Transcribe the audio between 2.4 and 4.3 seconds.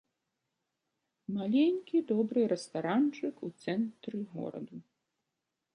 рэстаранчык у цэнтры